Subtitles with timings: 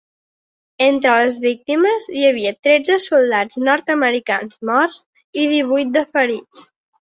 [0.85, 4.99] Entre les víctimes hi havia tretze soldats nord-americans morts
[5.43, 6.65] i divuit de ferits.